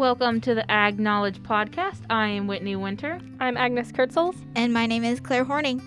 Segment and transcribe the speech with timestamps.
[0.00, 2.00] Welcome to the Ag Knowledge Podcast.
[2.08, 3.20] I am Whitney Winter.
[3.38, 4.34] I'm Agnes Kurtzels.
[4.56, 5.78] And my name is Claire Horning.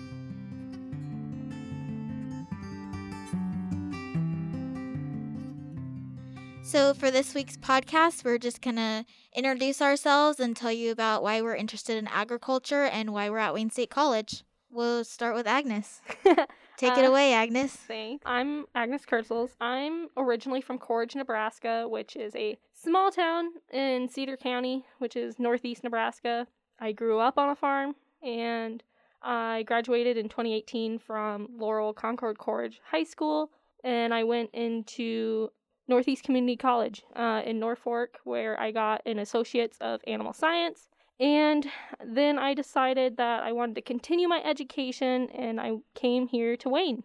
[6.62, 9.04] So, for this week's podcast, we're just going to
[9.34, 13.52] introduce ourselves and tell you about why we're interested in agriculture and why we're at
[13.52, 14.44] Wayne State College.
[14.70, 16.00] We'll start with Agnes.
[16.76, 17.74] Take it Uh, away, Agnes.
[17.76, 18.22] Thanks.
[18.26, 19.50] I'm Agnes Kurtzels.
[19.60, 25.38] I'm originally from Coleridge, Nebraska, which is a small town in Cedar County, which is
[25.38, 26.46] northeast Nebraska.
[26.80, 28.82] I grew up on a farm and
[29.22, 33.50] I graduated in 2018 from Laurel Concord Coleridge High School
[33.84, 35.50] and I went into
[35.86, 40.88] Northeast Community College uh, in Norfolk, where I got an Associate's of Animal Science.
[41.20, 41.66] And
[42.04, 46.68] then I decided that I wanted to continue my education, and I came here to
[46.68, 47.04] Wayne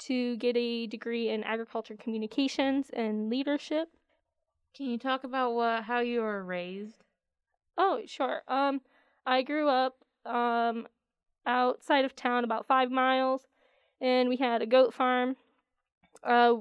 [0.00, 3.88] to get a degree in agriculture communications and leadership.
[4.74, 7.02] Can you talk about what how you were raised?
[7.76, 8.42] Oh, sure.
[8.48, 8.80] Um,
[9.26, 10.86] I grew up um
[11.44, 13.48] outside of town, about five miles,
[14.00, 15.36] and we had a goat farm.
[16.22, 16.56] Uh,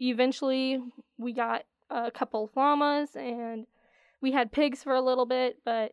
[0.00, 0.80] eventually
[1.18, 3.66] we got a couple llamas, and
[4.20, 5.92] we had pigs for a little bit, but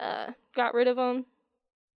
[0.00, 1.26] uh, got rid of them.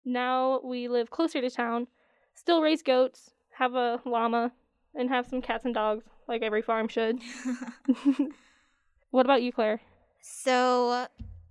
[0.05, 1.89] Now we live closer to town,
[2.35, 4.53] still raise goats, have a llama,
[4.95, 7.19] and have some cats and dogs, like every farm should.
[9.11, 9.81] what about you, Claire?
[10.21, 11.07] So,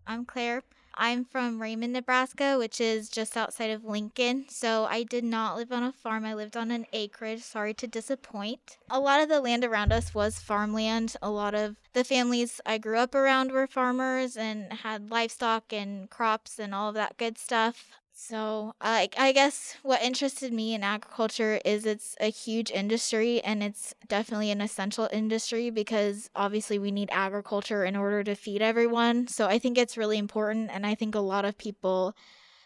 [0.08, 0.64] I'm Claire.
[0.98, 4.46] I'm from Raymond, Nebraska, which is just outside of Lincoln.
[4.50, 6.26] So, I did not live on a farm.
[6.26, 7.42] I lived on an acreage.
[7.42, 8.78] Sorry to disappoint.
[8.90, 11.16] A lot of the land around us was farmland.
[11.22, 16.10] A lot of the families I grew up around were farmers and had livestock and
[16.10, 17.92] crops and all of that good stuff.
[18.28, 23.62] So, I I guess what interested me in agriculture is it's a huge industry and
[23.62, 29.28] it's definitely an essential industry because obviously we need agriculture in order to feed everyone.
[29.28, 32.16] So, I think it's really important and I think a lot of people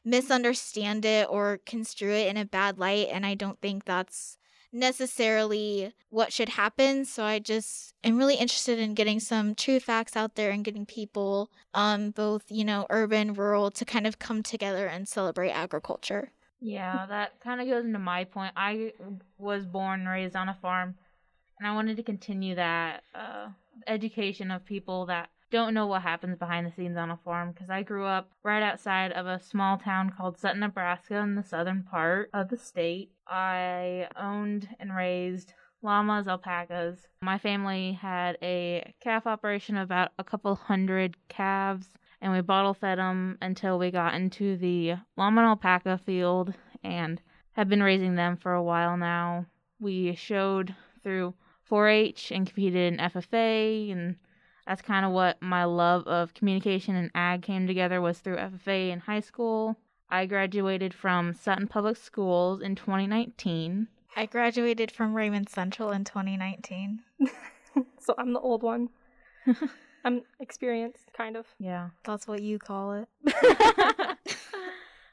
[0.06, 4.39] misunderstand it or construe it in a bad light and I don't think that's
[4.72, 7.06] necessarily what should happen.
[7.06, 10.86] So I just am really interested in getting some true facts out there and getting
[10.86, 16.32] people, um, both, you know, urban, rural, to kind of come together and celebrate agriculture.
[16.62, 18.54] Yeah, that kind of goes into my point.
[18.56, 18.94] I
[19.38, 20.96] was born and raised on a farm,
[21.58, 23.48] and I wanted to continue that uh,
[23.88, 27.70] education of people that don't know what happens behind the scenes on a farm because
[27.70, 31.84] I grew up right outside of a small town called Sutton, Nebraska, in the southern
[31.84, 33.12] part of the state.
[33.28, 37.08] I owned and raised llamas, alpacas.
[37.22, 41.88] My family had a calf operation of about a couple hundred calves,
[42.22, 47.22] and we bottle fed them until we got into the llama and alpaca field and
[47.54, 49.46] have been raising them for a while now.
[49.80, 51.34] We showed through
[51.64, 54.16] 4 H and competed in FFA and
[54.70, 58.92] that's kind of what my love of communication and ag came together was through FFA
[58.92, 59.76] in high school.
[60.12, 63.88] I graduated from Sutton Public Schools in 2019.
[64.16, 67.00] I graduated from Raymond Central in 2019.
[68.00, 68.90] so I'm the old one.
[70.06, 71.48] I'm experienced, kind of.
[71.58, 71.90] Yeah.
[72.06, 73.08] That's what you call it.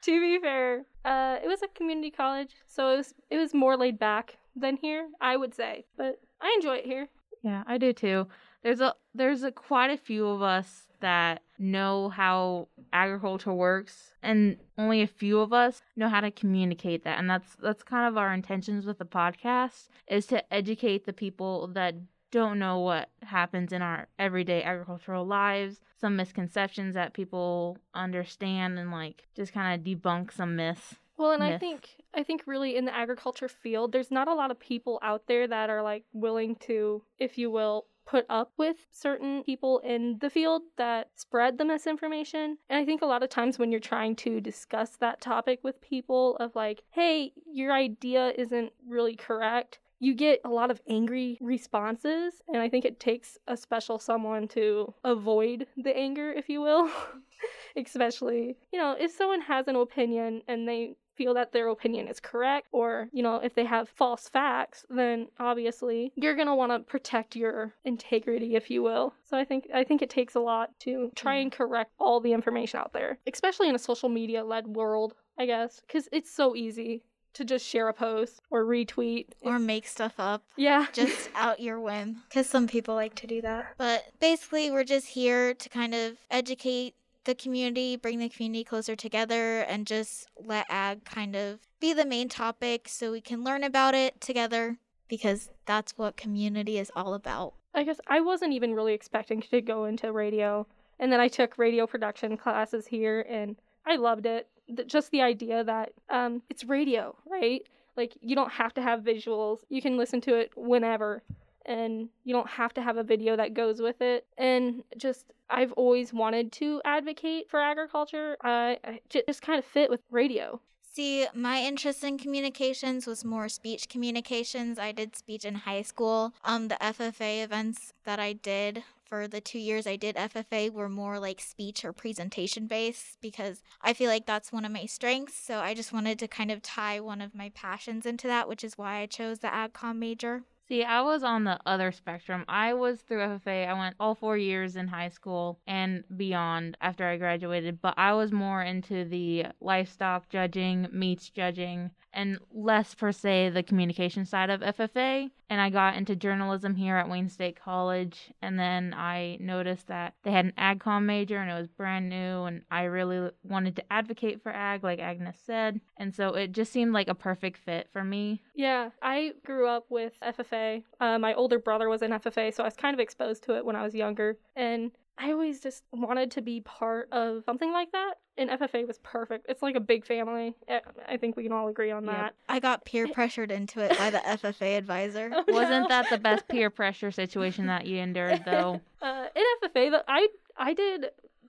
[0.03, 3.79] to be fair, uh, it was a community college, so it was it was more
[3.79, 5.87] laid back than here, I would say.
[5.97, 7.09] But I enjoy it here.
[7.43, 8.27] Yeah, I do too.
[8.67, 14.57] There's a there's a quite a few of us that know how agriculture works and
[14.77, 17.21] only a few of us know how to communicate that.
[17.21, 21.69] And that's that's kind of our intentions with the podcast is to educate the people
[21.75, 21.95] that
[22.33, 28.91] don't know what happens in our everyday agricultural lives, some misconceptions that people understand and
[28.91, 30.97] like just kind of debunk some myths.
[31.17, 34.51] Well, and I think I think really in the agriculture field, there's not a lot
[34.51, 38.87] of people out there that are like willing to, if you will, put up with
[38.91, 42.57] certain people in the field that spread the misinformation.
[42.71, 45.81] And I think a lot of times when you're trying to discuss that topic with
[45.81, 51.39] people of like, hey, your idea isn't really correct, you get a lot of angry
[51.41, 52.35] responses.
[52.49, 56.91] And I think it takes a special someone to avoid the anger, if you will.
[57.77, 62.21] Especially, you know, if someone has an opinion and they feel that their opinion is
[62.21, 66.73] correct or you know if they have false facts then obviously you're going to want
[66.73, 69.15] to protect your integrity if you will.
[69.25, 72.33] So i think i think it takes a lot to try and correct all the
[72.33, 76.55] information out there especially in a social media led world i guess cuz it's so
[76.55, 77.03] easy
[77.37, 79.27] to just share a post or retweet.
[79.43, 80.43] Or make stuff up.
[80.57, 80.87] yeah.
[80.95, 82.23] Just out your whim.
[82.29, 83.75] Because some people like to do that.
[83.77, 86.95] But basically we're just here to kind of educate
[87.27, 92.07] the community bring the community closer together and just let ag kind of be the
[92.07, 94.79] main topic so we can learn about it together
[95.09, 99.61] because that's what community is all about I guess I wasn't even really expecting to
[99.61, 100.67] go into radio
[100.99, 103.57] And then I took radio production classes here and
[103.87, 104.49] I loved it.
[104.87, 107.63] Just the idea that um, it's radio, right?
[107.97, 109.59] Like you don't have to have visuals.
[109.69, 111.23] You can listen to it whenever
[111.67, 114.27] and you don't have to have a video that goes with it.
[114.39, 118.37] And just I've always wanted to advocate for agriculture.
[118.43, 120.61] I just kind of fit with radio.
[120.93, 124.79] See, my interest in communications was more speech communications.
[124.79, 126.33] I did speech in high school.
[126.43, 130.89] Um, the FFA events that I did for the two years I did FFA were
[130.89, 135.37] more like speech or presentation based because I feel like that's one of my strengths.
[135.37, 138.65] So I just wanted to kind of tie one of my passions into that, which
[138.65, 140.45] is why I chose the AgCom major.
[140.69, 142.45] See, I was on the other spectrum.
[142.49, 143.69] I was through FFA.
[143.69, 148.15] I went all four years in high school and beyond after I graduated, but I
[148.15, 154.51] was more into the livestock judging, meats judging, and less per se the communication side
[154.51, 155.31] of FFA.
[155.49, 160.15] And I got into journalism here at Wayne State College, and then I noticed that
[160.25, 163.93] they had an AgCom major and it was brand new, and I really wanted to
[163.93, 165.81] advocate for ag, like Agnes said.
[165.99, 168.43] And so it just seemed like a perfect fit for me.
[168.57, 170.56] Yeah, I grew up with FFA.
[171.01, 173.65] Uh, my older brother was in FFA, so I was kind of exposed to it
[173.65, 174.37] when I was younger.
[174.55, 178.15] And I always just wanted to be part of something like that.
[178.39, 179.47] And FFA was perfect.
[179.49, 180.55] It's like a big family.
[180.69, 182.15] I- I think we can all agree on Yep.
[182.15, 182.35] that.
[182.51, 185.31] I got peer pressured into it by the FFA advisor.
[185.33, 185.89] Oh, Wasn't no.
[185.89, 188.81] that the best peer pressure situation that you endured, though?
[189.01, 190.29] Uh, in FFA, I
[190.59, 191.07] I did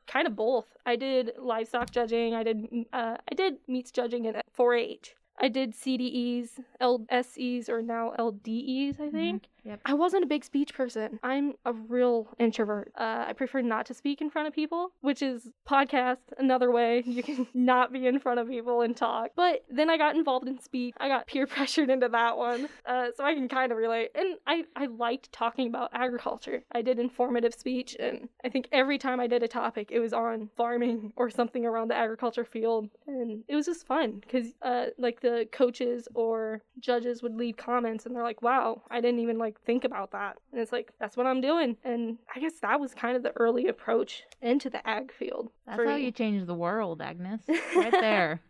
[0.07, 0.67] kind of both.
[0.85, 2.33] I did livestock judging.
[2.33, 5.13] I did uh, I did meats judging in 4-H.
[5.39, 9.09] I did CDEs, LSEs, or now LDEs, I mm-hmm.
[9.11, 9.43] think.
[9.67, 9.81] Yep.
[9.83, 11.19] I wasn't a big speech person.
[11.23, 12.93] I'm a real introvert.
[12.97, 17.03] Uh, I prefer not to speak in front of people, which is podcast, another way
[17.05, 19.31] you can not be in front of people and talk.
[19.35, 20.93] But then I got involved in speech.
[20.99, 22.69] I got peer pressured into that one.
[22.85, 24.11] Uh, so I can kind of relate.
[24.15, 26.63] And I, I liked talking about agriculture.
[26.71, 30.13] I did informative speech, and I think every time I did a topic, it was
[30.13, 32.89] on farming or something around the agriculture field.
[33.05, 38.05] And it was just fun because, uh, like, the coaches or judges would leave comments
[38.05, 40.37] and they're like, wow, I didn't even like think about that.
[40.51, 41.77] And it's like, that's what I'm doing.
[41.83, 45.49] And I guess that was kind of the early approach into the ag field.
[45.65, 46.05] That's how me.
[46.05, 47.41] you change the world, Agnes.
[47.75, 48.41] Right there.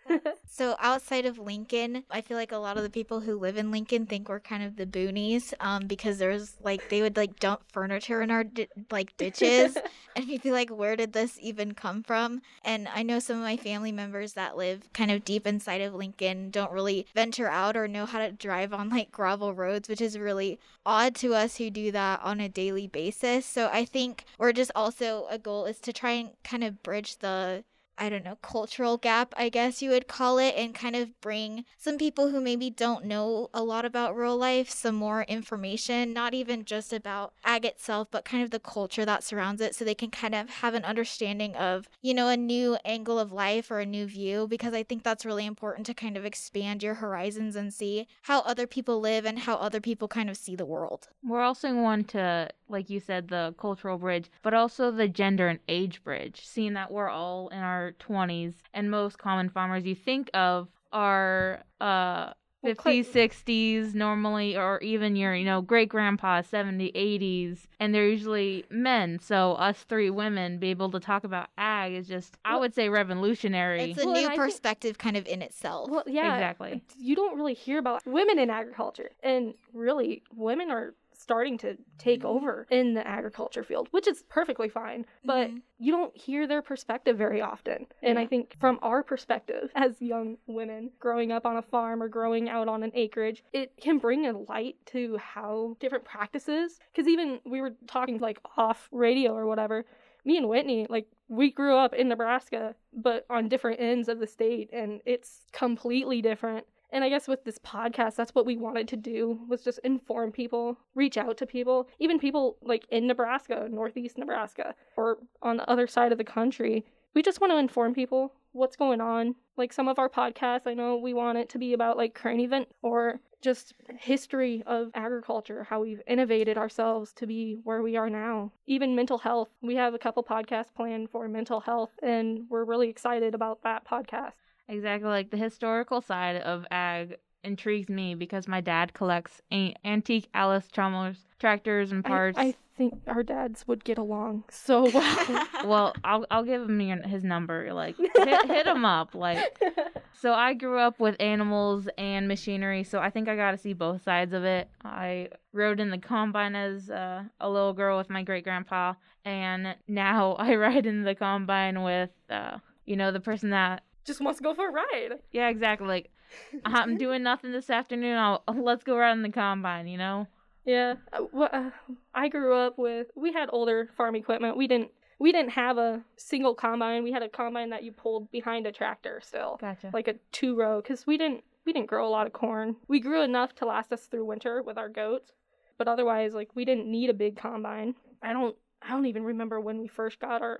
[0.50, 3.71] So outside of Lincoln, I feel like a lot of the people who live in
[3.71, 7.63] Lincoln think we're kind of the boonies, um, because there's like they would like dump
[7.71, 9.77] furniture in our di- like ditches,
[10.15, 12.42] and we'd be like, where did this even come from?
[12.63, 15.94] And I know some of my family members that live kind of deep inside of
[15.94, 20.01] Lincoln don't really venture out or know how to drive on like gravel roads, which
[20.01, 20.60] is really
[20.97, 23.45] odd to us who do that on a daily basis.
[23.45, 27.17] So I think we're just also a goal is to try and kind of bridge
[27.17, 27.63] the
[27.97, 31.65] I don't know, cultural gap, I guess you would call it, and kind of bring
[31.77, 36.33] some people who maybe don't know a lot about rural life some more information, not
[36.33, 39.95] even just about ag itself, but kind of the culture that surrounds it, so they
[39.95, 43.79] can kind of have an understanding of, you know, a new angle of life or
[43.79, 47.55] a new view, because I think that's really important to kind of expand your horizons
[47.55, 51.09] and see how other people live and how other people kind of see the world.
[51.23, 55.59] We're also going to, like you said, the cultural bridge, but also the gender and
[55.67, 60.29] age bridge, seeing that we're all in our 20s and most common farmers you think
[60.33, 62.31] of are uh
[62.63, 68.07] Well, 50s, 60s normally, or even your, you know, great grandpa, 70s, 80s, and they're
[68.09, 69.19] usually men.
[69.19, 72.89] So, us three women be able to talk about ag is just, I would say,
[72.89, 73.91] revolutionary.
[73.91, 75.89] It's a Well, new I think- perspective kind of in itself.
[75.89, 76.81] Well, yeah, Exactly.
[76.97, 82.24] You don't really hear about women in agriculture, and really, women are starting to take
[82.24, 85.05] over in the agriculture field, which is perfectly fine.
[85.25, 85.62] But Mhm.
[85.79, 87.88] you don't hear their perspective very often.
[88.01, 92.07] And I think from our perspective as young women growing up on a farm or
[92.07, 96.79] growing out on an acreage, it can bring a light to how different practices.
[96.93, 99.86] Because even we were talking like off radio or whatever.
[100.24, 104.27] Me and Whitney, like we grew up in Nebraska, but on different ends of the
[104.27, 106.65] state, and it's completely different.
[106.91, 110.32] And I guess with this podcast, that's what we wanted to do was just inform
[110.32, 115.70] people, reach out to people, even people like in Nebraska, Northeast Nebraska, or on the
[115.70, 116.86] other side of the country.
[117.13, 119.36] We just want to inform people what's going on.
[119.58, 122.41] Like some of our podcasts, I know we want it to be about like current
[122.41, 128.10] event or just history of agriculture, how we've innovated ourselves to be where we are
[128.10, 128.51] now.
[128.65, 129.50] Even mental health.
[129.62, 133.86] We have a couple podcasts planned for mental health, and we're really excited about that
[133.88, 134.34] podcast.
[134.67, 135.09] Exactly.
[135.09, 141.25] Like the historical side of ag intrigues me because my dad collects a- antique Allis-Chalmers
[141.39, 142.38] tractors and I- parts.
[142.38, 145.47] I, think our dads would get along so well.
[145.65, 147.74] well, I'll I'll give him your, his number.
[147.74, 149.15] Like hit, hit him up.
[149.15, 149.57] Like
[150.13, 153.74] so, I grew up with animals and machinery, so I think I got to see
[153.74, 154.69] both sides of it.
[154.86, 158.93] I rode in the combine as uh, a little girl with my great grandpa,
[159.25, 164.21] and now I ride in the combine with uh, you know the person that Just
[164.21, 165.19] wants to go for a ride.
[165.31, 166.09] yeah exactly like
[166.65, 168.17] I'm doing nothing this afternoon.
[168.17, 169.87] I'll let's go ride in the combine.
[169.87, 170.27] You know.
[170.65, 171.69] Yeah, uh, wha- uh,
[172.13, 173.07] I grew up with.
[173.15, 174.57] We had older farm equipment.
[174.57, 174.91] We didn't.
[175.19, 177.03] We didn't have a single combine.
[177.03, 179.89] We had a combine that you pulled behind a tractor still, Gotcha.
[179.93, 181.43] like a two row, because we didn't.
[181.65, 182.75] We didn't grow a lot of corn.
[182.87, 185.31] We grew enough to last us through winter with our goats,
[185.77, 187.95] but otherwise, like we didn't need a big combine.
[188.21, 188.55] I don't.
[188.81, 190.59] I don't even remember when we first got our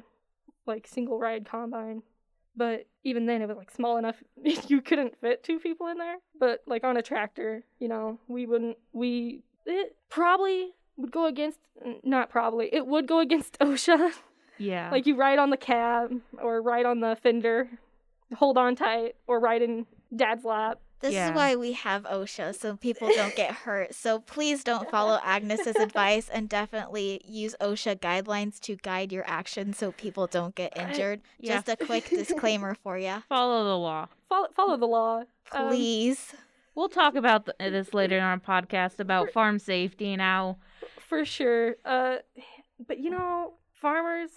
[0.66, 2.04] like single ride combine.
[2.58, 4.16] But even then, it was like small enough
[4.68, 6.16] you couldn't fit two people in there.
[6.40, 8.78] But like on a tractor, you know, we wouldn't.
[8.94, 11.60] We it probably would go against.
[12.04, 12.70] Not probably.
[12.74, 14.12] It would go against OSHA.
[14.58, 14.90] yeah.
[14.92, 16.12] like you ride on the cab
[16.42, 17.70] or ride on the fender,
[18.36, 19.86] hold on tight, or ride in
[20.16, 20.80] dad's lap.
[21.00, 21.30] This Yeah.
[21.30, 23.94] is why we have OSHA, so people don't get hurt.
[23.94, 29.78] So please don't follow Agnes's advice and definitely use OSHA guidelines to guide your actions
[29.78, 31.22] so people don't get I- injured.
[31.40, 31.56] yeah.
[31.62, 33.22] Just a quick disclaimer for you.
[33.30, 34.08] Follow the law.
[34.28, 35.24] Follow follow the law.
[35.52, 36.34] Um, Please.
[36.76, 40.58] We'll talk about th- this later in our podcast about farm safety and how
[41.08, 41.76] for sure.
[41.86, 42.18] Uh,
[42.88, 44.30] but you know, farmers,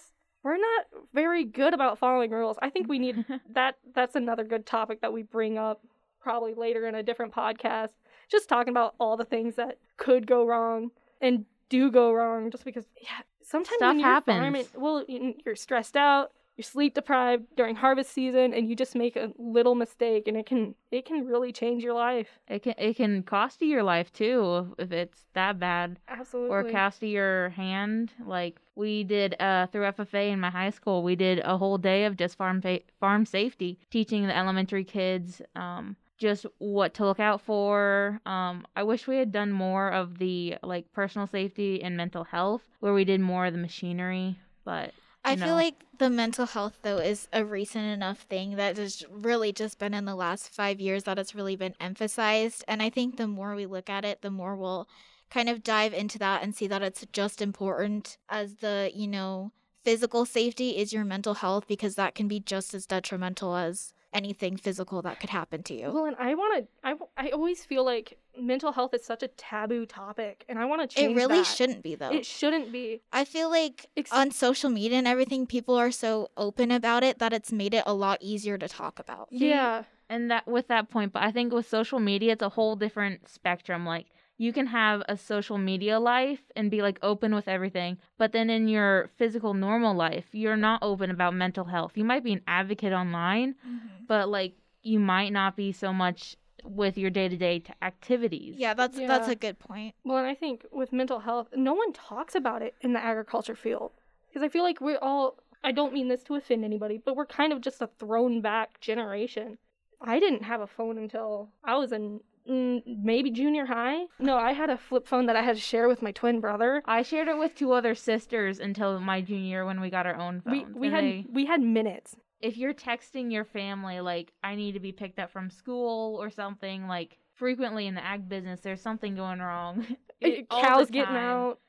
[0.43, 2.57] we're not very good about following rules.
[2.61, 3.75] I think we need that.
[3.93, 5.81] That's another good topic that we bring up
[6.21, 7.89] probably later in a different podcast.
[8.29, 12.65] Just talking about all the things that could go wrong and do go wrong, just
[12.65, 13.09] because yeah,
[13.43, 14.69] sometimes Stuff happens.
[14.75, 16.31] well, you- you're stressed out.
[16.57, 20.45] You're sleep deprived during harvest season, and you just make a little mistake, and it
[20.45, 22.27] can it can really change your life.
[22.47, 26.49] it can it can cost you your life too if it's that bad Absolutely.
[26.49, 28.11] or cost you your hand.
[28.25, 32.03] Like we did uh through FFA in my high school, we did a whole day
[32.03, 37.19] of just farm fa- farm safety, teaching the elementary kids um just what to look
[37.19, 38.21] out for.
[38.25, 42.61] Um I wish we had done more of the like personal safety and mental health
[42.79, 46.79] where we did more of the machinery, but I you feel like the mental health
[46.81, 50.79] though is a recent enough thing that has really just been in the last five
[50.79, 52.63] years that it's really been emphasized.
[52.67, 54.87] And I think the more we look at it, the more we'll
[55.29, 59.51] kind of dive into that and see that it's just important as the, you know,
[59.83, 64.57] physical safety is your mental health because that can be just as detrimental as anything
[64.57, 65.91] physical that could happen to you.
[65.91, 66.67] Well, and I want to.
[66.83, 70.81] I I always feel like mental health is such a taboo topic, and I want
[70.81, 71.11] to change.
[71.11, 71.45] It really that.
[71.45, 72.11] shouldn't be though.
[72.11, 73.01] It shouldn't be.
[73.11, 77.19] I feel like Ex- on social media and everything, people are so open about it
[77.19, 79.27] that it's made it a lot easier to talk about.
[79.31, 79.83] Yeah.
[80.09, 83.29] and that with that point but i think with social media it's a whole different
[83.29, 84.07] spectrum like
[84.41, 88.49] you can have a social media life and be like open with everything but then
[88.49, 92.41] in your physical normal life you're not open about mental health you might be an
[92.47, 94.05] advocate online mm-hmm.
[94.07, 98.97] but like you might not be so much with your day-to-day t- activities Yeah, that's
[98.97, 99.95] that's a good point.
[100.03, 103.55] Well, and I think with mental health, no one talks about it in the agriculture
[103.55, 103.91] field
[104.27, 105.37] because I feel like we're all.
[105.63, 108.79] I don't mean this to offend anybody, but we're kind of just a thrown back
[108.79, 109.57] generation.
[110.01, 114.05] I didn't have a phone until I was in Mm, maybe junior high.
[114.19, 116.81] No, I had a flip phone that I had to share with my twin brother.
[116.85, 120.15] i shared it with two other sisters until my junior year when we got our
[120.15, 122.15] own We phones we and had they- we had minutes.
[122.41, 126.29] if you're texting your family like I need to be picked up from school or
[126.31, 129.85] something, like frequently in the ag business there's something going wrong.
[130.21, 131.59] It- cows getting out.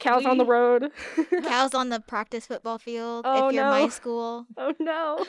[0.00, 0.90] Cows on the road.
[1.44, 3.70] Cows on the practice football field Oh, if you're no.
[3.70, 4.46] my school.
[4.56, 5.24] oh no.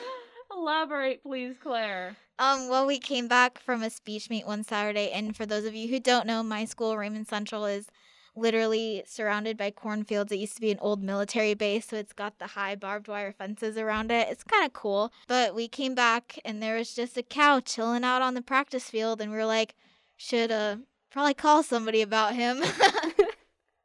[0.56, 2.16] Elaborate, please, Claire.
[2.38, 5.74] Um, well, we came back from a speech meet one Saturday, and for those of
[5.74, 7.86] you who don't know, my school, Raymond Central, is
[8.34, 10.32] literally surrounded by cornfields.
[10.32, 13.32] It used to be an old military base, so it's got the high barbed wire
[13.32, 14.28] fences around it.
[14.30, 15.12] It's kind of cool.
[15.28, 18.88] But we came back, and there was just a cow chilling out on the practice
[18.90, 19.74] field, and we were like,
[20.16, 20.76] should uh
[21.10, 22.62] probably call somebody about him.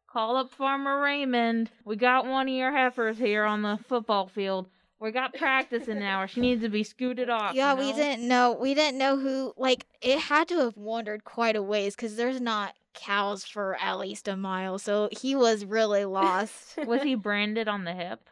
[0.08, 1.70] Call up Farmer Raymond.
[1.86, 4.68] We got one of your heifers here on the football field.
[5.00, 6.28] We got practice in an hour.
[6.28, 7.54] She needs to be scooted off.
[7.54, 8.58] yeah, you we didn't know.
[8.60, 9.54] We didn't know who.
[9.56, 14.00] Like, it had to have wandered quite a ways because there's not cows for at
[14.00, 14.80] least a mile.
[14.80, 16.78] So he was really lost.
[16.86, 18.28] Was he branded on the hip?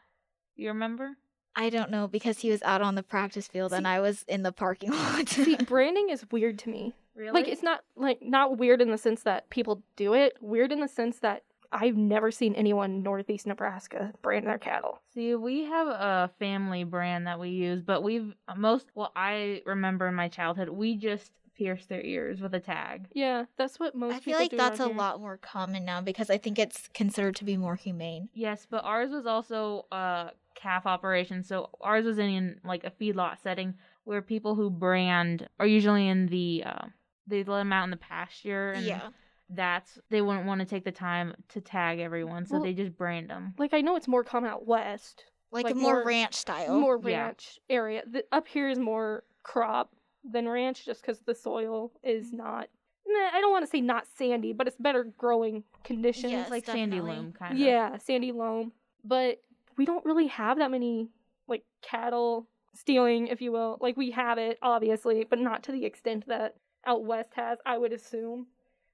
[0.55, 1.17] You remember?
[1.55, 4.43] I don't know because he was out on the practice field and I was in
[4.43, 5.29] the parking lot.
[5.29, 6.93] See, branding is weird to me.
[7.15, 7.31] Really?
[7.31, 10.33] Like it's not like not weird in the sense that people do it.
[10.41, 11.43] Weird in the sense that
[11.75, 15.01] I've never seen anyone in northeast Nebraska brand their cattle.
[15.13, 20.07] See, we have a family brand that we use, but we've most, well, I remember
[20.07, 23.07] in my childhood, we just pierce their ears with a tag.
[23.13, 24.95] Yeah, that's what most I people feel like do that's a here.
[24.95, 28.29] lot more common now because I think it's considered to be more humane.
[28.33, 31.43] Yes, but ours was also a calf operation.
[31.43, 36.27] So ours was in like a feedlot setting where people who brand are usually in
[36.27, 36.85] the uh,
[37.27, 39.09] they let them out in the pasture and Yeah.
[39.49, 42.97] That's they wouldn't want to take the time to tag everyone, so Well- they just
[42.97, 43.53] brand them.
[43.57, 46.79] Like I know it's more common out west, Like, Like a more, more- ranch style.
[46.79, 47.25] more Yeah.
[47.27, 48.03] ranch area.
[48.05, 52.67] The, up here is more crop than ranch, just because the soil is not.
[53.07, 56.31] Meh, I don't want to say not sandy, but it's better growing conditions.
[56.33, 57.15] Yes, It's like sandy definitely.
[57.23, 57.59] loam kind of.
[57.59, 58.73] Yeah, sandy loam.
[59.05, 59.43] But
[59.77, 61.09] we don't really have that many
[61.47, 63.77] like cattle stealing, if you will.
[63.79, 67.77] Like we have it, obviously, but not to the extent that out west has, I
[67.77, 68.47] would assume.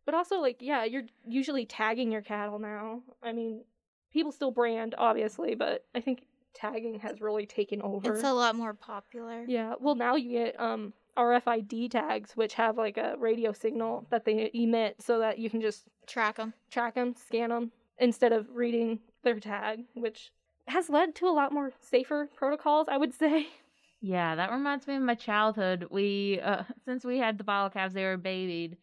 [0.05, 3.01] But also like, yeah, you're usually tagging your cattle now.
[3.21, 3.63] I mean,
[4.11, 8.13] people still brand, obviously, but I think tagging has really taken over.
[8.13, 9.45] it's a lot more popular.
[9.47, 14.25] Yeah, well now you get um RFID tags which have like a radio signal that
[14.25, 16.53] they emit so that you can just Track them.
[16.69, 20.31] track them, scan them instead of reading their tag, which
[20.67, 23.47] has led to a lot more safer protocols, I would say.
[24.03, 25.85] Yeah, that reminds me of my childhood.
[25.91, 28.77] We, uh, since we had the bottle calves, they were babied,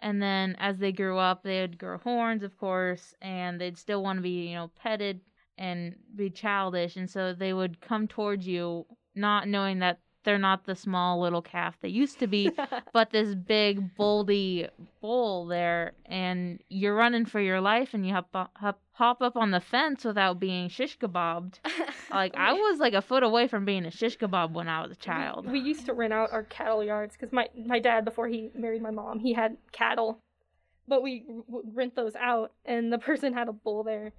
[0.00, 4.18] and then as they grew up, they'd grow horns, of course, and they'd still want
[4.18, 5.20] to be, you know, petted
[5.58, 10.66] and be childish, and so they would come towards you, not knowing that they're not
[10.66, 12.50] the small little calf they used to be,
[12.92, 14.68] but this big boldy
[15.00, 19.52] bull there, and you're running for your life, and you hop hop, hop up on
[19.52, 21.60] the fence without being shish kebabbed.
[22.08, 24.92] Like I was like a foot away from being a shish kebab when I was
[24.92, 25.50] a child.
[25.50, 28.80] We used to rent out our cattle yards because my my dad before he married
[28.80, 30.20] my mom he had cattle,
[30.86, 34.12] but we w- rent those out and the person had a bull there,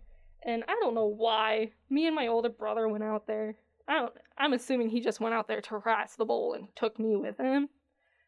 [0.43, 1.71] and I don't know why.
[1.89, 3.55] Me and my older brother went out there.
[3.87, 4.13] I don't.
[4.37, 7.37] I'm assuming he just went out there to harass the bull and took me with
[7.37, 7.69] him.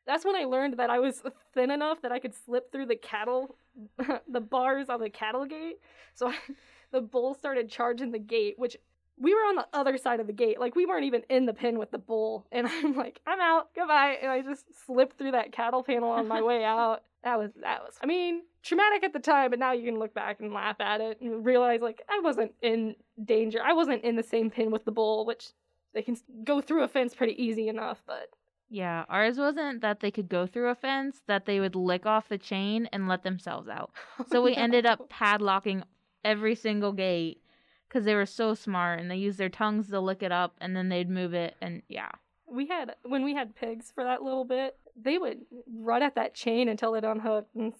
[0.05, 1.21] That's when I learned that I was
[1.53, 3.55] thin enough that I could slip through the cattle,
[4.27, 5.79] the bars on the cattle gate.
[6.15, 6.35] So I,
[6.91, 8.77] the bull started charging the gate, which
[9.17, 10.59] we were on the other side of the gate.
[10.59, 12.47] Like we weren't even in the pen with the bull.
[12.51, 14.17] And I'm like, I'm out, goodbye.
[14.21, 17.03] And I just slipped through that cattle panel on my way out.
[17.23, 20.13] That was that was I mean, traumatic at the time, but now you can look
[20.13, 23.59] back and laugh at it and realize like I wasn't in danger.
[23.63, 25.51] I wasn't in the same pen with the bull, which
[25.93, 28.29] they can go through a fence pretty easy enough, but
[28.69, 32.29] Yeah, ours wasn't that they could go through a fence, that they would lick off
[32.29, 33.91] the chain and let themselves out.
[34.29, 35.83] So we ended up padlocking
[36.23, 37.41] every single gate
[37.87, 40.75] because they were so smart and they used their tongues to lick it up and
[40.75, 42.11] then they'd move it and yeah.
[42.45, 45.39] we had when we had pigs for that little bit, they would
[45.73, 47.73] run at that chain until it unhooked and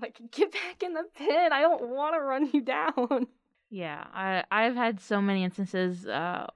[0.00, 1.52] like get back in the pen.
[1.52, 3.26] I don't want to run you down.
[3.70, 6.06] Yeah, I I've had so many instances.
[6.06, 6.46] Uh,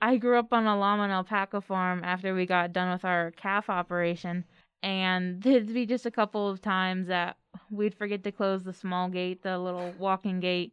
[0.00, 3.30] I grew up on a llama and alpaca farm after we got done with our
[3.32, 4.46] calf operation,
[4.82, 7.36] and there'd be just a couple of times that
[7.70, 10.72] we'd forget to close the small gate, the little walking gate,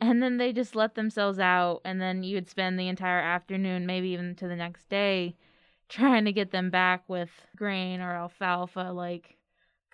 [0.00, 4.08] and then they just let themselves out, and then you'd spend the entire afternoon, maybe
[4.10, 5.36] even to the next day,
[5.88, 8.92] trying to get them back with grain or alfalfa.
[8.92, 9.35] Like,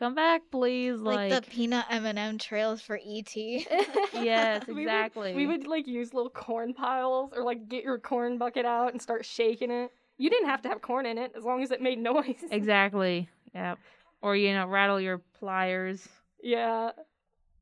[0.03, 0.99] come back, please.
[1.01, 3.37] Like, Like, the peanut M&M trails for E ET.
[4.15, 5.35] Yes, We would- exactly.
[5.35, 9.01] We would, like use little corn piles or like get your corn bucket out and
[9.01, 9.91] start shaking it.
[10.19, 12.43] You didn't have to have corn in it as long as it made noise.
[12.51, 13.29] Exactly.
[13.55, 13.79] Yep.
[14.23, 16.09] Or you know, rattle your pliers.
[16.43, 16.91] Yeah.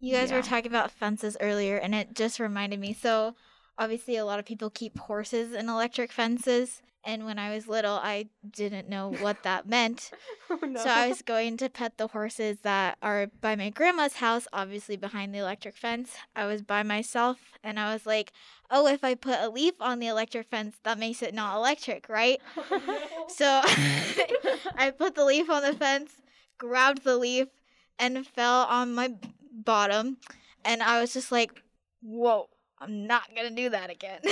[0.00, 0.36] You guys Yeah.
[0.38, 2.94] were talking about fences earlier, and it just reminded me.
[2.94, 3.34] So,
[3.78, 6.80] obviously, a lot of people keep horses in electric fences.
[7.04, 10.10] And when I was little, I didn't know what that meant.
[10.52, 10.82] Oh no.
[10.82, 14.96] So, I was going to pet the horses that are by my grandma's house, obviously
[14.96, 16.16] behind the electric fence.
[16.34, 18.32] I was by myself, and I was like,
[18.68, 22.08] oh, if I put a leaf on the electric fence, that makes it not electric,
[22.08, 22.40] right?
[22.72, 23.60] Oh, so
[24.76, 26.10] I put the leaf on the fence,
[26.58, 27.46] grabbed the leaf,
[27.96, 29.14] and fell on my
[29.52, 30.16] bottom.
[30.64, 31.62] And I was just like,
[32.02, 32.48] whoa,
[32.80, 34.20] I'm not going to do that again.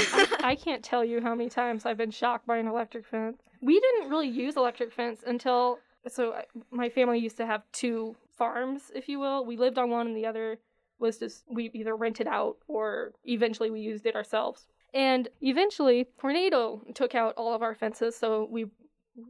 [0.42, 3.42] I can't tell you how many times I've been shocked by an electric fence.
[3.60, 8.16] We didn't really use electric fence until so I, my family used to have two
[8.36, 9.44] farms, if you will.
[9.44, 10.58] We lived on one and the other
[10.98, 14.66] was just we either rented out or eventually we used it ourselves.
[14.94, 18.66] And eventually tornado took out all of our fences, so we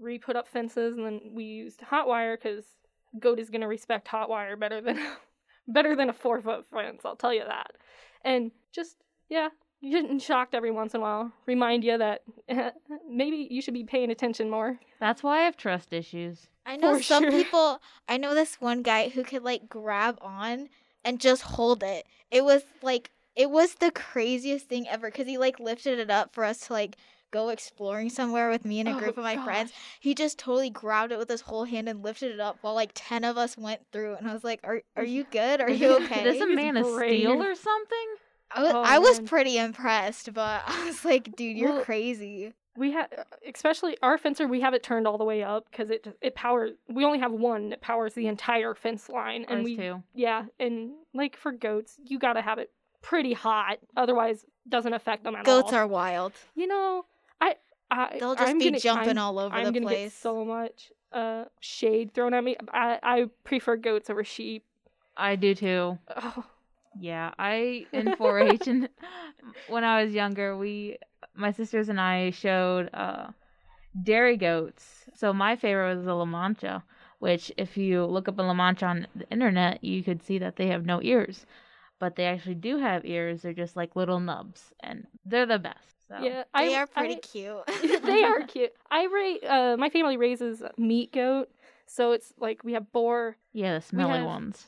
[0.00, 2.76] re-put up fences and then we used hot wire cuz
[3.18, 4.98] goat is going to respect hot wire better than
[5.68, 7.72] better than a 4-foot fence, I'll tell you that.
[8.24, 8.96] And just
[9.28, 9.48] yeah,
[9.80, 11.32] you getting shocked every once in a while.
[11.46, 12.22] Remind you that
[13.08, 14.78] maybe you should be paying attention more.
[15.00, 16.48] That's why I have trust issues.
[16.66, 17.30] I know For some sure.
[17.32, 20.68] people, I know this one guy who could like grab on
[21.04, 22.06] and just hold it.
[22.30, 26.34] It was like, it was the craziest thing ever because he like lifted it up
[26.34, 26.96] for us to like
[27.30, 30.38] go exploring somewhere with me and a Oh, group of oh, my friends, he just
[30.38, 33.38] totally grabbed it with his whole hand and lifted it up while like 10 of
[33.38, 34.16] us went through.
[34.16, 35.60] And I was like, Are, are you good?
[35.60, 36.24] Are you okay?
[36.24, 38.08] This a man of steel or something?
[38.50, 42.52] I was, Oh, I was pretty impressed, but I was like, Dude, you're Well, crazy.
[42.76, 43.08] We have,
[43.52, 46.72] especially our fencer, we have it turned all the way up because it it powers.
[46.88, 50.02] We only have one that powers the entire fence line, and Ours we too.
[50.14, 52.70] yeah, and like for goats, you gotta have it
[53.02, 55.62] pretty hot, otherwise doesn't affect them at Goats all.
[55.62, 56.32] Goats are wild.
[56.54, 57.04] you know,
[57.40, 57.56] I
[57.90, 60.12] I They'll just I'm be gonna, jumping I'm, all over I'm the gonna place.
[60.12, 62.54] get so much uh shade thrown at me.
[62.72, 64.62] I I prefer goats over sheep.
[65.16, 65.98] I do too.
[66.16, 66.44] Oh,
[67.00, 68.88] Yeah, I in 4-H and
[69.68, 70.98] when I was younger, we
[71.34, 73.28] my sisters and I showed uh
[74.02, 75.04] dairy goats.
[75.14, 76.82] So my favorite was the La Mancha,
[77.18, 80.56] which if you look up a La Mancha on the internet, you could see that
[80.56, 81.46] they have no ears.
[82.00, 83.42] But they actually do have ears.
[83.42, 86.06] They're just like little nubs and they're the best.
[86.08, 88.02] So yeah, They I, are pretty I- cute.
[88.04, 88.72] they are cute.
[88.90, 89.44] I rate.
[89.44, 91.50] Uh, my family raises meat goat,
[91.86, 93.36] so it's like we have Boer.
[93.52, 94.66] yeah, the smelly have- ones.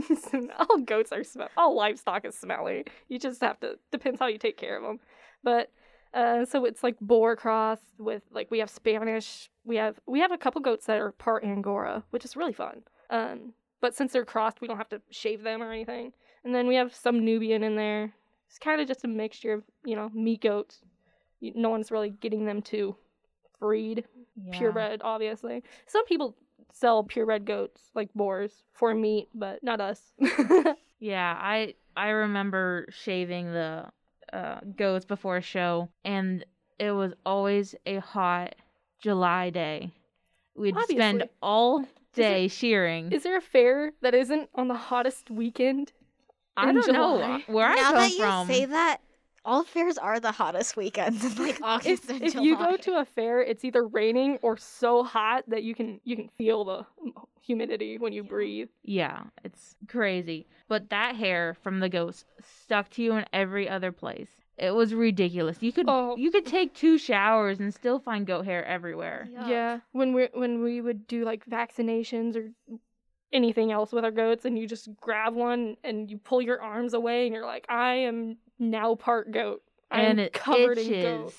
[0.58, 1.48] all goats are smell.
[1.56, 2.84] All livestock is smelly.
[3.08, 5.00] You just have to depends how you take care of them.
[5.42, 5.70] But
[6.14, 9.50] uh, so it's like Boer cross with like we have Spanish.
[9.64, 12.82] We have we have a couple goats that are part Angora, which is really fun.
[13.10, 16.12] Um, but since they're crossed, we don't have to shave them or anything.
[16.44, 18.12] And then we have some Nubian in there.
[18.48, 20.80] It's kind of just a mixture of you know meat goats.
[21.40, 22.96] You- No one's really getting them to
[23.60, 24.04] breed
[24.36, 24.58] Yeah.
[24.58, 25.62] purebred, obviously.
[25.86, 26.36] Some people
[26.72, 30.00] sell purebred goats like Boers for meat, but not us.
[30.98, 33.84] Yeah, I I remember shaving the
[34.32, 36.42] uh, goats before a show, and
[36.78, 38.54] it was always a hot
[39.00, 39.90] July day.
[40.56, 41.28] We'd spend Obviously.
[41.42, 43.12] all it- day shearing.
[43.12, 45.92] Is there a fair that isn't on the hottest weekend?
[46.56, 47.44] I don't know July?
[47.46, 48.46] where I now come that you from.
[48.46, 49.00] say that,
[49.46, 52.44] all fairs are the hottest weekends in like August If, and if July.
[52.44, 56.16] you go to a fair, it's either raining or so hot that you can you
[56.16, 56.84] can feel the
[57.40, 58.68] humidity when you breathe.
[58.82, 60.46] yeah, it's crazy.
[60.68, 64.28] But that hair from the goats stuck to you in every other place.
[64.58, 65.58] It was ridiculous.
[65.62, 66.16] You could Oh.
[66.16, 69.28] you could take two showers and still find goat hair everywhere.
[69.30, 69.48] Yuck.
[69.48, 72.50] Yeah, when we when we would do like vaccinations or
[73.32, 76.94] anything else with our goats, and you just grab one and you pull your arms
[76.94, 79.62] away, and you're like, I am now part goat.
[79.90, 80.88] I'm and it covered itches.
[80.88, 81.34] in goat.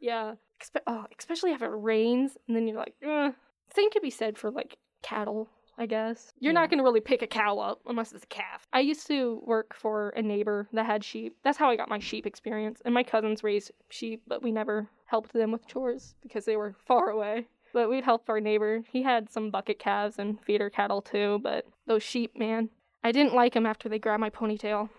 [0.00, 3.32] Yeah, Expe- oh, especially if it rains, and then you're like, Ugh.
[3.74, 5.48] same could be said for like cattle.
[5.78, 6.60] I guess you're Yeah.
[6.60, 8.66] not gonna really pick a cow up unless it's a calf.
[8.72, 11.36] I used to work for a neighbor that had sheep.
[11.42, 12.82] That's how I got my sheep experience.
[12.84, 16.74] And my cousins raised sheep, but we never helped them with chores because they were
[16.86, 17.46] far away.
[17.72, 18.82] But we'd help our neighbor.
[18.90, 22.68] He had some bucket calves and feeder cattle too, but those sheep, man,
[23.02, 24.90] I didn't like them after they grabbed my ponytail.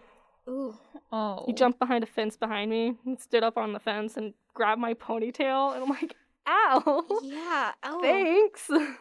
[0.49, 0.75] Ooh.
[1.11, 4.33] Oh, He jumped behind a fence behind me and stood up on the fence and
[4.53, 5.73] grabbed my ponytail.
[5.75, 6.15] And I'm like,
[6.47, 7.71] ow, Yeah.
[7.83, 8.01] Oh.
[8.01, 8.69] thanks.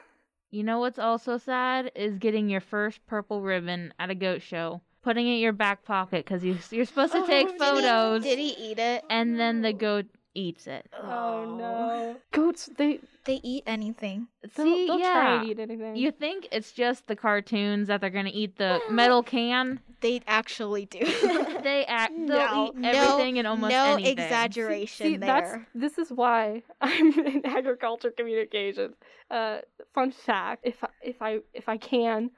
[0.55, 4.83] You know what's also sad is getting your first purple ribbon at a goat show,
[5.01, 7.59] putting it in your back pocket because you, you're supposed to Oh, take did he-
[7.59, 9.03] photos, Did he eat it?
[9.09, 10.87] and then the goat eats it.
[11.03, 12.17] Oh no.
[12.33, 14.29] Goats, they They eat anything.
[14.57, 15.97] they'll, See, they'll yeah, try and eat anything.
[15.97, 19.81] you think it's just the cartoons that they're gonna eat the metal can?
[20.01, 21.01] They actually do.
[21.63, 22.73] They act, they'll No.
[22.77, 24.19] eat everything and almost no anything.
[24.19, 25.69] exaggeration See, that's there.
[25.75, 28.97] this is why I'm in agriculture communications.
[29.31, 29.59] Uh,
[29.95, 32.31] fun fact: if I, if I if I can,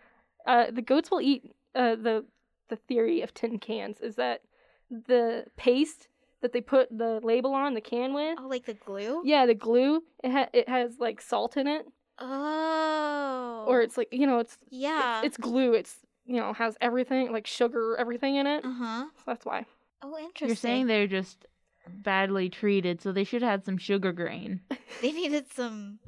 [0.46, 1.54] uh, the goats will eat.
[1.74, 2.24] Uh, the
[2.68, 4.42] the theory of tin cans is that
[4.90, 6.08] the paste
[6.44, 9.22] that they put the label on the can with, Oh, like the glue?
[9.24, 11.86] yeah, the glue, it ha- it has like salt in it,
[12.20, 13.64] Oh.
[13.66, 15.18] or it's like you know it's yeah.
[15.18, 15.72] it's, it's glue.
[15.72, 18.64] It's you know has everything like sugar, everything in it.
[18.64, 19.04] uh huh.
[19.16, 19.64] So that's why.
[20.02, 20.48] Oh, interesting.
[20.48, 21.46] You're saying they're just
[21.88, 24.60] badly treated, so they should have had some sugar grain.
[25.02, 25.98] they needed some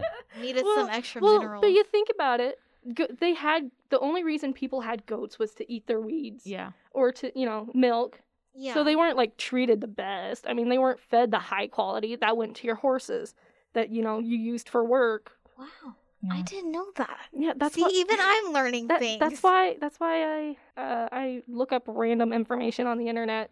[0.40, 1.62] needed Well- some extra well, minerals.
[1.62, 2.58] but you think about it.
[2.94, 6.70] Go- they had the only reason people had goats was to eat their weeds Yeah.
[6.92, 8.20] or to you know milk.
[8.56, 8.74] Yeah.
[8.74, 10.46] So they weren't like treated the best.
[10.48, 13.34] I mean, they weren't fed the high quality that went to your horses
[13.74, 15.32] that you know you used for work.
[15.58, 15.94] wow.
[16.30, 17.18] I didn't know that.
[17.32, 19.20] Yeah, that's See, what, even I'm learning that, things.
[19.20, 23.50] that's why that's why I uh, I look up random information on the internet.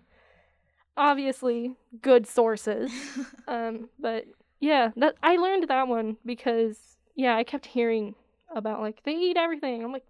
[0.97, 2.91] Obviously, good sources.
[3.49, 4.25] um, but
[4.61, 6.79] yeah, that I learned that one because
[7.15, 8.15] yeah, I kept hearing
[8.55, 9.85] about like they eat everything.
[9.85, 10.07] I'm like,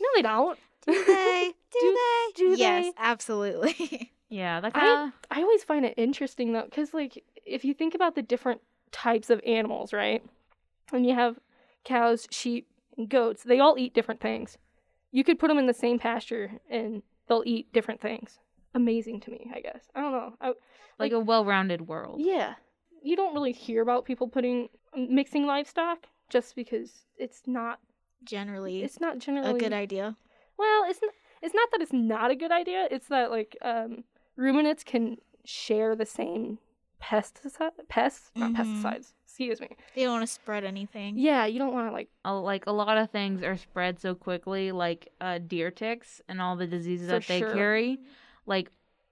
[0.00, 0.58] no, they don't.
[0.86, 1.52] Do they?
[1.72, 2.32] Do, Do- they?
[2.36, 2.92] do yes, they?
[2.98, 4.10] absolutely.
[4.30, 7.94] Yeah, that I- kind I always find it interesting though, because like if you think
[7.94, 10.24] about the different types of animals, right?
[10.92, 11.38] And you have
[11.84, 12.66] cows, sheep,
[12.96, 14.58] and goats, they all eat different things.
[15.12, 18.40] You could put them in the same pasture and they'll eat different things.
[18.74, 19.84] Amazing to me, I guess.
[19.94, 20.34] I don't know.
[20.40, 20.52] I,
[20.98, 22.20] like a well-rounded world.
[22.20, 22.54] yeah,
[23.02, 27.78] you don't really hear about people putting mixing livestock just because it's not
[28.24, 30.16] Generally, it's not generally a good idea.
[30.58, 31.10] Well, it's not,
[31.42, 32.88] it's not that it's not a good idea.
[32.90, 34.04] It's that like um,
[34.36, 36.58] ruminants can share the same
[37.02, 38.56] pesticide pests, not Mhm.
[38.56, 39.12] pesticides.
[39.24, 39.68] Excuse me.
[39.94, 41.18] They don't want to spread anything.
[41.18, 44.14] Yeah, you don't want to like Uh, like a lot of things are spread so
[44.14, 47.52] quickly, like uh, deer ticks and all the diseases that they sure.
[47.52, 47.98] carry.
[48.46, 48.70] Like,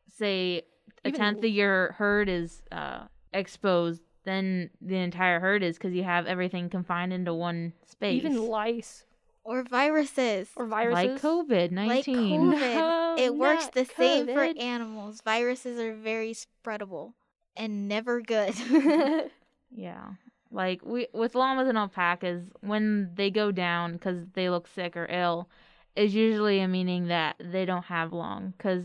[0.09, 0.63] say
[1.05, 5.93] a Even tenth of your herd is uh, exposed, then the entire herd is because
[5.93, 8.23] you have everything confined into one space.
[8.25, 9.05] even lice
[9.45, 10.49] Or viruses.
[10.57, 10.95] or viruses.
[10.95, 12.41] like COVID Like nineteen.
[12.41, 12.75] COVID.
[12.75, 15.21] No, it works not the same for animals.
[15.23, 17.13] Viruses are very spreadable
[17.57, 18.55] and never good.
[19.75, 20.11] Yeah.
[20.51, 25.07] Like we with llamas and alpacas, when they go down because they look sick or
[25.11, 25.49] ill,
[25.97, 28.53] is usually a meaning that they don't have long.
[28.57, 28.85] Because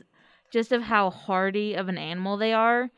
[0.50, 2.90] just of how hardy of an animal they are,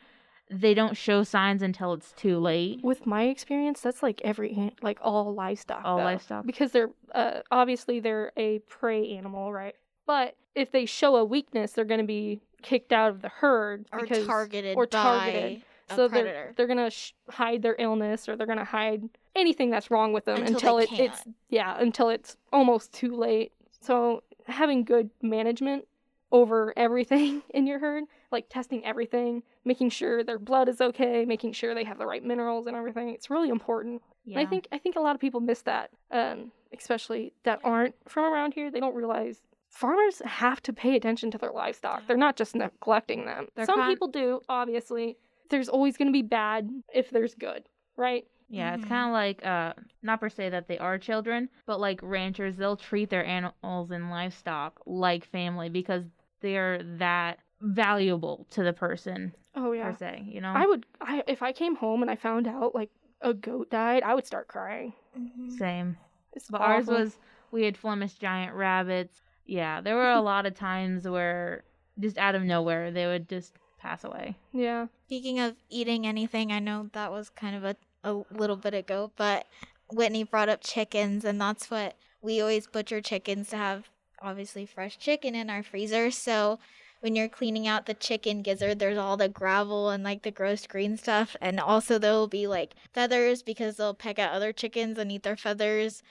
[0.49, 2.83] they don't show signs until it's too late.
[2.83, 5.81] With my experience, that's like every like all livestock.
[5.83, 6.03] All though.
[6.03, 6.45] livestock.
[6.45, 9.75] because they're uh, obviously they're a prey animal, right?
[10.07, 13.85] But if they show a weakness, they're going to be kicked out of the herd
[13.91, 15.61] or because targeted or targeted.
[15.89, 16.23] a so predator.
[16.33, 19.03] they're they're gonna sh- hide their illness or they're gonna hide
[19.35, 23.15] anything that's wrong with them Until until, they it, it's yeah until it's almost too
[23.15, 23.53] late.
[23.81, 25.85] So having good management
[26.31, 31.53] over everything in your herd, like testing everything, making sure their blood is okay, making
[31.53, 34.01] sure they have the right minerals and everything, it's really important.
[34.27, 37.95] And I think I think a lot of people miss that, um, especially that aren't
[38.07, 38.69] from around here.
[38.69, 42.05] They don't realize farmers have to pay attention to their livestock.
[42.07, 43.47] They're not just neglecting them.
[43.55, 45.17] They're Some con- people do, obviously.
[45.49, 48.25] There's always going to be bad if there's good, right?
[48.49, 48.89] Yeah, it's Mhm.
[48.89, 52.77] kind of like uh not per se that they are children, but like ranchers, they'll
[52.77, 56.03] treat their animals and livestock like family because
[56.41, 59.91] they are that valuable to the person Oh yeah.
[59.91, 60.53] per se, you know?
[60.55, 62.89] I would, I if I came home and I found out like
[63.21, 64.93] a goat died, I would start crying.
[65.17, 65.51] Mhm.
[65.57, 65.97] Same.
[66.33, 67.17] It's But ours was
[67.51, 69.21] we had Flemish giant rabbits.
[69.45, 71.63] Yeah, there were a lot of times where
[71.99, 74.35] just out of nowhere they would just pass away.
[74.53, 74.87] yeah.
[75.07, 79.11] Speaking of eating anything, I know that was kind of a, a little bit ago,
[79.17, 79.47] but
[79.91, 83.89] Whitney brought up chickens, and that's what we always butcher chickens to have
[84.21, 86.11] obviously fresh chicken in our freezer.
[86.11, 86.59] So
[87.01, 90.67] when you're cleaning out the chicken gizzard, there's all the gravel and like the gross
[90.67, 91.35] green stuff.
[91.41, 95.23] And also, there will be like feathers because they'll peck at other chickens and eat
[95.23, 96.03] their feathers.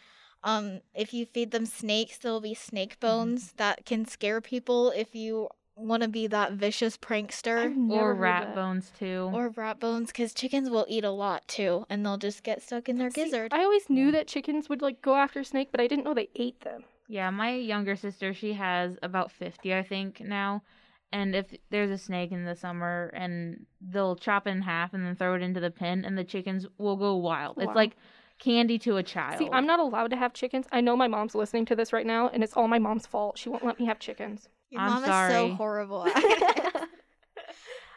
[0.45, 5.15] Um, if you feed them snakes, there'll be snake bones that can scare people if
[5.15, 9.31] you want to be that vicious prankster or rat bones too.
[9.33, 12.89] or rat bones because chickens will eat a lot too and they'll just get stuck
[12.89, 15.81] in their See, gizzard I always knew that chickens would like go after snake, but
[15.81, 16.83] I didn't know they ate them.
[17.09, 20.63] Yeah, my younger sister, she has about 50 I think now.
[21.11, 25.07] And if there's a snake in the summer and they'll chop it in half and
[25.07, 27.57] then throw it into the pen and the chickens will go wild.
[27.57, 27.65] Wow.
[27.65, 27.97] It's like
[28.39, 29.39] candy to a child.
[29.39, 30.67] See, I'm not allowed to have chickens.
[30.71, 33.39] I know my mom's listening to this right now, and it's all my mom's fault.
[33.39, 34.51] She won't let me have chickens.
[34.71, 36.07] your I'm mom is so horrible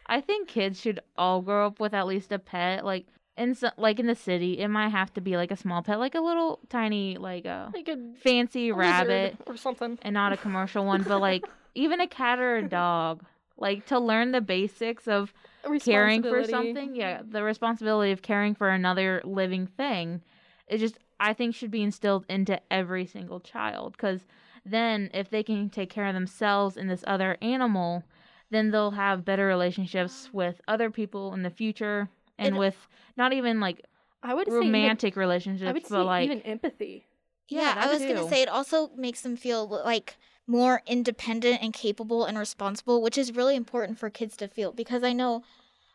[0.08, 2.84] I think kids should all grow up with at least a pet.
[2.84, 5.82] Like in so, like in the city, it might have to be like a small
[5.82, 9.98] pet, like a little tiny like a Like a fancy rabbit, or something.
[10.02, 11.44] and not a commercial one, but like
[11.76, 13.24] even a cat or a dog.
[13.58, 15.34] Like to learn the basics of
[15.82, 16.96] caring for something.
[16.96, 20.22] Yeah, the responsibility of caring for another living thing
[20.68, 24.26] is just I think should be instilled into every single child cuz
[24.66, 28.04] then if they can take care of themselves and this other animal,
[28.50, 32.10] then they'll have better relationships with other people in the future
[32.42, 33.86] and It- with not even like
[34.24, 37.06] I would say even- romantic relationships, I would say but like even empathy.
[37.48, 41.74] yeah, that i was gonna say it also makes them feel like more independent and
[41.74, 45.44] capable and responsible which is really important for kids to feel because i know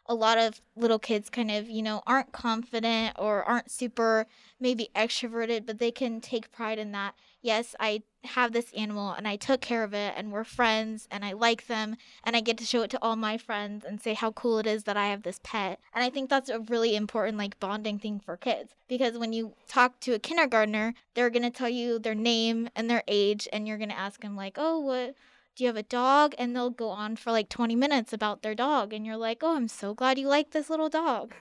[0.08, 4.26] a lot of little kids kind of you know aren't confident or aren't super
[4.60, 9.28] maybe extroverted but they can take pride in that yes i have this animal and
[9.28, 12.58] i took care of it and we're friends and i like them and i get
[12.58, 15.06] to show it to all my friends and say how cool it is that i
[15.06, 15.78] have this pet.
[15.94, 19.54] And i think that's a really important like bonding thing for kids because when you
[19.68, 23.66] talk to a kindergartner they're going to tell you their name and their age and
[23.66, 25.14] you're going to ask them like oh what
[25.56, 26.34] do you have a dog?
[26.38, 28.92] And they'll go on for like 20 minutes about their dog.
[28.92, 31.32] And you're like, oh, I'm so glad you like this little dog.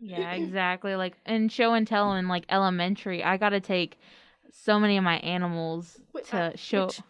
[0.00, 0.96] Yeah, exactly.
[0.96, 3.98] Like in show and tell in like elementary, I got to take
[4.52, 6.86] so many of my animals Wait, to uh, show.
[6.86, 7.00] which-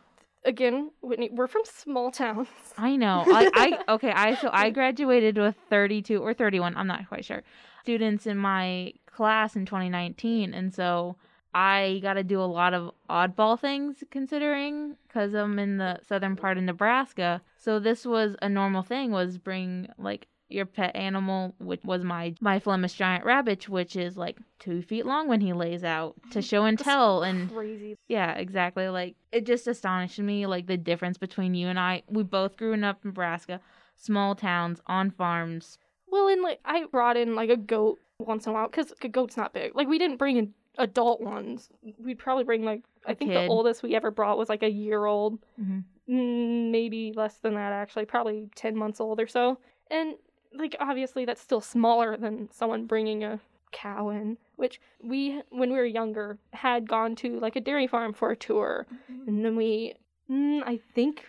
[0.44, 2.46] Again, Whitney, we're from small towns.
[2.78, 3.24] I know.
[3.26, 3.50] I,
[3.88, 4.12] I okay.
[4.12, 6.76] I so I graduated with 32 or 31.
[6.76, 7.42] I'm not quite sure.
[7.82, 11.16] Students in my class in 2019, and so
[11.56, 16.36] I got to do a lot of oddball things considering because I'm in the southern
[16.36, 17.40] part of Nebraska.
[17.56, 22.34] So this was a normal thing was bring like your pet animal, which was my
[22.42, 26.42] my Flemish giant rabbit, which is like two feet long when he lays out to
[26.42, 27.96] show and tell, and Crazy.
[28.06, 28.90] yeah, exactly.
[28.90, 32.02] Like it just astonished me, like the difference between you and I.
[32.10, 33.62] We both grew up in Nebraska,
[33.96, 35.78] small towns on farms.
[36.06, 39.08] Well, and like I brought in like a goat once in a while because a
[39.08, 39.74] goat's not big.
[39.74, 41.68] Like we didn't bring in adult ones.
[41.98, 43.36] We'd probably bring like I think kid.
[43.44, 45.38] the oldest we ever brought was like a year old.
[45.60, 45.84] Mhm.
[46.08, 49.58] Mm, maybe less than that actually, probably 10 months old or so.
[49.90, 50.14] And
[50.54, 53.40] like obviously that's still smaller than someone bringing a
[53.72, 58.12] cow in, which we when we were younger had gone to like a dairy farm
[58.12, 58.86] for a tour.
[59.26, 59.94] And then we
[60.30, 61.24] mm, I think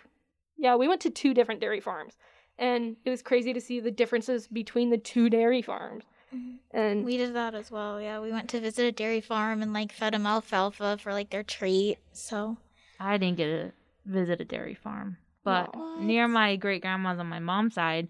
[0.58, 2.18] yeah, we went to two different dairy farms.
[2.60, 6.06] And it was crazy to see the differences between the two dairy farms.
[6.34, 6.58] Mhm.
[6.72, 8.02] And We did that as well.
[8.02, 11.30] Yeah, we went to visit a dairy farm and like fed them alfalfa for like
[11.30, 11.98] their treat.
[12.12, 12.58] So
[13.00, 13.72] I didn't get to
[14.06, 16.00] visit a dairy farm, but What?
[16.02, 18.08] near my great grandma's on my mom's side,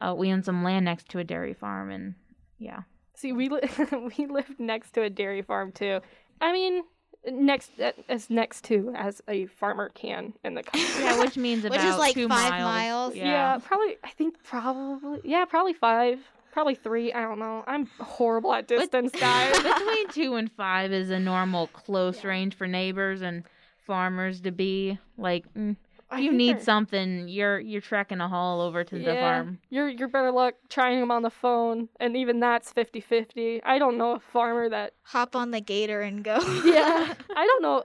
[0.00, 2.14] uh, we own some land next to a dairy farm, and
[2.58, 2.82] yeah,
[3.14, 3.60] See, we li-
[4.16, 6.00] we lived next to a dairy farm too.
[6.40, 6.84] I mean,
[7.30, 7.70] next
[8.08, 11.04] as next to as a farmer can in the country.
[11.04, 12.64] yeah, which means Which about is like two five miles.
[12.64, 13.14] miles.
[13.16, 13.24] Yeah.
[13.26, 13.58] yeah.
[13.62, 13.96] probably.
[14.02, 15.20] I think probably.
[15.24, 16.18] Yeah, probably five.
[16.52, 17.12] Probably three.
[17.12, 17.64] I don't know.
[17.66, 19.56] I'm horrible at distance, guys.
[19.62, 23.44] between two and five is a normal close range for neighbors and
[23.86, 25.44] farmers to be like.
[25.54, 25.76] mm,
[26.12, 29.20] If you need they're- something, you're you're trekking a haul over to the Yeah.
[29.42, 29.58] farm.
[29.70, 33.60] You're you're better luck trying them on the phone, and even that's 50-50.
[33.64, 34.94] I don't know a farmer that.
[35.02, 36.38] hop on the gator and go.
[36.64, 37.84] Yeah, I don't know.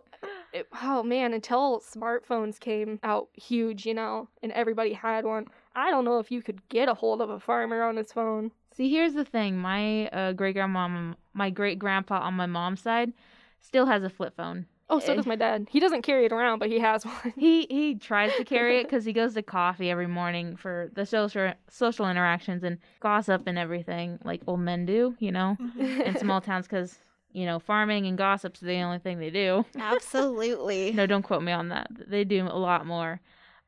[0.54, 5.46] It, oh man, until smartphones came out huge, you know, and everybody had one.
[5.76, 8.52] I don't know if you could get a hold of a farmer on his phone.
[8.72, 9.58] See, here's the thing.
[9.58, 13.14] My uh, great grandma, my great grandpa on my mom's side,
[13.60, 14.68] still has a flip phone.
[14.90, 15.16] Oh, so Eh.
[15.16, 15.68] does my dad.
[15.72, 17.34] He doesn't carry it around, but he has one.
[17.38, 21.06] He he tries to carry it because he goes to coffee every morning for the
[21.06, 26.40] social social interactions and gossip and everything like old men do, you know, in small
[26.50, 27.00] towns because
[27.32, 29.66] you know farming and gossip's the only thing they do.
[29.78, 30.92] Absolutely.
[30.92, 31.88] No, don't quote me on that.
[32.08, 33.20] They do a lot more.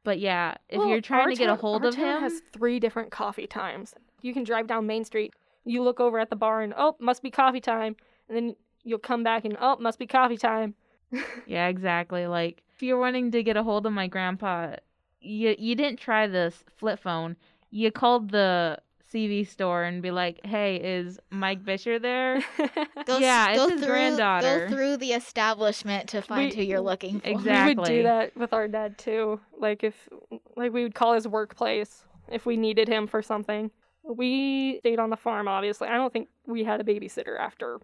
[0.07, 2.21] But yeah, if Well, you're trying to get a town- hold our of town him,
[2.21, 3.93] has three different coffee times.
[4.21, 5.33] You can drive down Main Street.
[5.65, 7.97] You look over at the bar and oh, must be coffee time,
[8.29, 10.75] and then you'll come back and oh, must be coffee time.
[11.45, 12.25] Yeah, exactly.
[12.25, 14.77] Like if you're wanting to get a hold of my grandpa,
[15.19, 17.35] you you didn't try this flip phone.
[17.69, 18.77] You called the
[19.13, 22.43] CV store and be like, "Hey, is Mike Bisher there?"
[23.05, 24.67] Go, Yeah, it's go his through, granddaughter.
[24.67, 27.27] Go through the establishment to find We- who you're looking for.
[27.29, 27.73] Exactly.
[27.75, 29.39] We would do that with our dad too.
[29.57, 30.09] Like if
[30.55, 33.71] like we would call his workplace if we needed him for something.
[34.03, 35.87] We stayed on the farm obviously.
[35.87, 37.79] I don't think we had a babysitter after.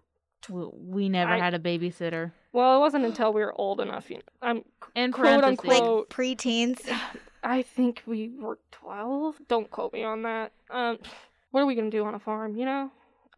[0.50, 2.32] we, we never I- had a babysitter.
[2.52, 4.08] Well, it wasn't until we were old enough.
[4.10, 6.10] You know, I'm In Quote, parentheses, Like unquote.
[6.10, 6.80] preteens.
[7.44, 9.36] I think we were 12.
[9.48, 10.52] Don't quote me on that.
[10.70, 10.98] Um
[11.50, 12.90] what are we going to do on a farm, you know?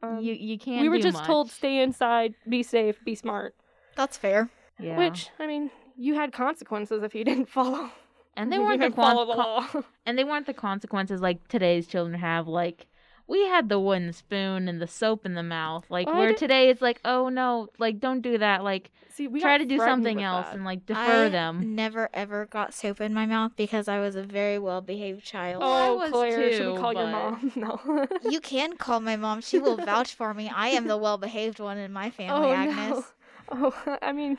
[0.03, 0.81] Um, you you can't.
[0.81, 1.27] we were do just much.
[1.27, 3.55] told stay inside, be safe, be smart.
[3.95, 4.49] That's fair.
[4.79, 4.97] Yeah.
[4.97, 7.91] Which, I mean, you had consequences if you didn't follow.
[8.37, 9.83] and they weren't the didn't follow con- the con- law.
[10.07, 12.47] and they weren't the consequences like today's children have.
[12.49, 12.87] Like
[13.29, 15.85] we had the wooden spoon and the soap in the mouth.
[15.89, 18.63] Like oh, Well, where today it's like, oh no, like don't do that.
[18.65, 20.55] Like See, we try to do something else that.
[20.55, 21.75] and like defer I them.
[21.75, 25.63] never ever got soap in my mouth because I was a very well behaved child.
[25.65, 27.53] Oh, I Oh, was Claire, should we too, call your mom?
[27.57, 28.07] No.
[28.31, 29.41] You can call my mom.
[29.41, 30.51] She will vouch for me.
[30.55, 32.91] I am the well behaved one in my oh, family, oh, Agnes.
[32.91, 33.05] no.
[33.49, 34.37] Oh, I mean,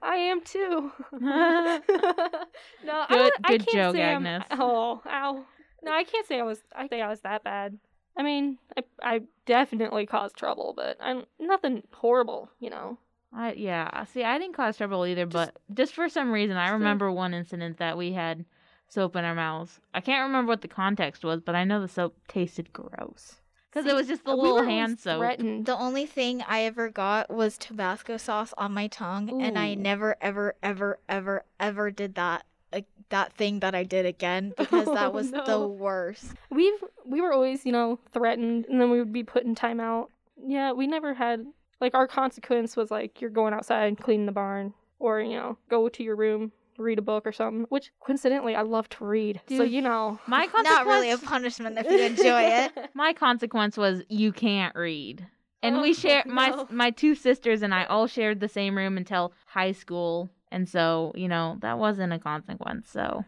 [0.00, 0.92] I am too.
[1.12, 1.80] no,
[2.84, 4.46] I, Good- I can't joke, say I'm- Agnes.
[4.52, 5.44] oh, ow.
[5.86, 6.60] No, I can't say I was.
[6.74, 7.78] I say I was that bad.
[8.16, 12.98] I mean, I, I definitely caused trouble, but I'm nothing horrible, you know.
[13.32, 14.04] I yeah.
[14.04, 17.12] See, I didn't cause trouble either, but just for some reason, I just a- remember
[17.12, 18.44] one incident that we had
[18.88, 19.80] soap in our mouths.
[19.94, 23.36] I can't remember what the context was, but I know the soap tasted gross
[23.70, 25.18] because it was just the We little were hand soap.
[25.20, 25.66] Threatened.
[25.66, 30.16] The only thing I ever got was Tabasco sauce on my tongue, and I never,
[30.20, 32.44] ever, ever, ever, ever did that.
[33.10, 36.34] That thing that I did again because Oh, that was the worst.
[36.50, 40.08] We've we were always, you know, threatened and then we would be put in timeout.
[40.36, 41.46] Yeah, we never had
[41.80, 45.58] like our consequence was like you're going outside, and cleaning the barn, or, you know,
[45.68, 47.66] go to your room, read a book or something.
[47.68, 49.40] Which coincidentally I love to read.
[49.48, 50.18] so you know.
[50.26, 52.72] My consequence, Not really a punishment if you enjoy it.
[52.94, 55.26] my consequence was you can't read.
[55.62, 58.96] And we Oh, share my my two sisters and I all shared the same room
[58.96, 62.88] until high school, and so you know that wasn't a consequence.
[62.90, 63.24] So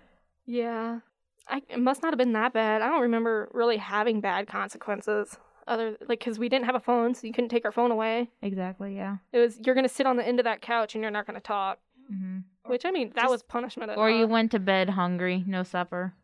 [0.46, 1.00] Yeah.
[1.48, 2.82] I it must not have been that bad.
[2.82, 5.38] I don't remember really having bad consequences.
[5.66, 8.30] Other like cuz we didn't have a phone, so you couldn't take our phone away.
[8.42, 9.16] exactly, yeah.
[9.32, 11.26] It was you're going to sit on the end of that couch and you're not
[11.26, 11.78] going to talk.
[12.08, 15.62] hmm Which I mean, that Just- was punishment Or you went to bed hungry, no
[15.62, 16.14] supper.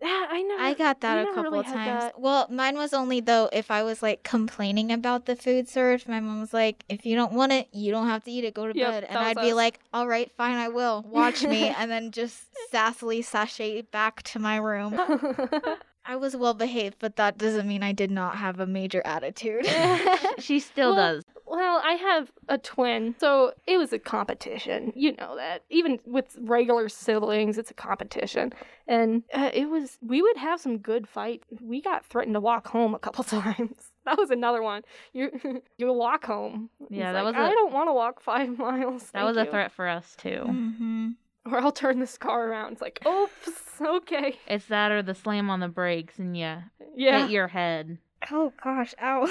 [0.00, 0.62] Yeah, I never.
[0.62, 2.12] I got that a couple really times.
[2.16, 6.08] Well, mine was only though if I was like complaining about the food served.
[6.08, 8.54] My mom was like, "If you don't want it, you don't have to eat it.
[8.54, 11.04] Go to Yep, bed." And I'd be like, "All right, fine, I will.
[11.06, 14.98] Watch me." and then just sassily sashay back to my room.
[16.06, 19.66] I was well behaved, but that doesn't mean I did not have a major attitude.
[20.38, 21.24] She still Well, does.
[21.50, 24.92] Well, I have a twin, so it was a competition.
[24.94, 25.64] You know that.
[25.68, 28.52] Even with regular siblings, it's a competition.
[28.86, 31.42] And uh, it was, we would have some good fight.
[31.60, 33.90] We got threatened to walk home a couple times.
[34.04, 34.82] That was another one.
[35.12, 35.30] You
[35.78, 36.70] you walk home.
[36.88, 39.02] Yeah, It's that like, was I a- don't want to walk five miles.
[39.10, 40.42] That thank was a you." threat for us too.
[40.46, 41.08] hmm
[41.46, 42.72] Or I'll turn this car around.
[42.74, 44.38] It's like, oops, okay.
[44.46, 46.62] It's that or the slam on the brakes and yeah,
[46.94, 47.22] Yeah.
[47.22, 47.98] hit your head.
[48.30, 49.26] Oh gosh, ow.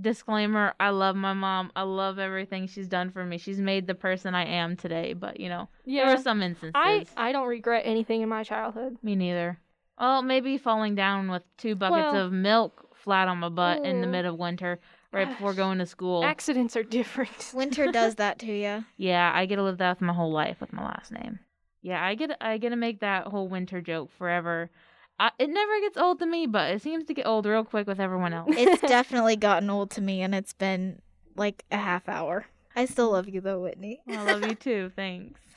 [0.00, 1.70] Disclaimer: I love my mom.
[1.76, 3.38] I love everything she's done for me.
[3.38, 5.12] She's made the person I am today.
[5.12, 6.72] But you know, there are some instances.
[6.74, 8.96] I, I don't regret anything in my childhood.
[9.02, 9.58] Me neither.
[9.98, 14.00] Well, maybe falling down with two buckets Well- of milk flat on my butt in
[14.00, 14.10] the Mm.
[14.10, 14.80] mid of winter,
[15.12, 16.24] right before going to school.
[16.24, 17.50] Accidents are different.
[17.54, 18.84] Winter does that to you.
[18.96, 21.38] Yeah, I get to live that with my whole life with my last name.
[21.82, 24.70] Yeah, I get I get to make that whole winter joke forever.
[25.18, 27.86] I, it never gets old to me, but it seems to get old real quick
[27.86, 28.50] with everyone else.
[28.50, 31.00] It's definitely gotten old to me, and it's been
[31.36, 32.46] like a half hour.
[32.76, 34.00] I still love you though, Whitney.
[34.08, 34.90] I love you too.
[34.94, 35.40] Thanks.